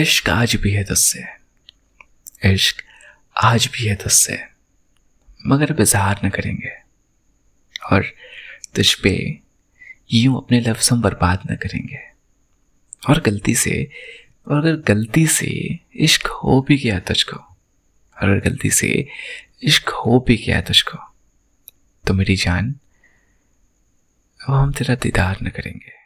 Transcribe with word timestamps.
इश्क 0.00 0.28
आज 0.30 0.56
भी 0.56 0.70
है 0.70 0.84
तस्से 0.84 1.24
इश्क 2.52 2.76
आज 3.44 3.66
भी 3.66 3.86
है 3.86 3.94
तस्से 3.94 4.38
मगर 5.46 5.70
अब 5.70 5.80
इजहार 5.80 6.20
न 6.24 6.28
करेंगे। 6.28 6.72
और 7.92 8.04
तुझ 8.74 8.94
पे 8.94 9.40
यूँ 10.12 10.36
अपने 10.36 10.60
लफ्ज़ 10.60 10.90
हम 10.92 11.02
बर्बाद 11.02 11.42
न 11.50 11.56
करेंगे। 11.56 11.98
और 13.08 13.20
गलती 13.20 13.54
से, 13.54 13.90
और 14.48 14.58
अगर 14.58 14.94
गलती 14.94 15.26
से 15.26 15.78
इश्क 15.94 16.26
हो 16.26 16.60
भी 16.68 16.76
गया 16.76 16.98
तुझको, 16.98 17.36
और 17.36 18.30
अगर 18.30 18.50
गलती 18.50 18.70
से 18.70 19.08
इश्क 19.62 19.88
हो 19.88 20.24
भी 20.28 20.36
गया 20.36 20.60
तुझको 20.60 20.98
तो 22.06 22.14
मेरी 22.14 22.36
जान 22.36 22.74
अब 24.48 24.54
हम 24.54 24.72
तेरा 24.72 24.94
दीदार 24.94 25.38
न 25.42 25.48
करेंगे। 25.48 26.05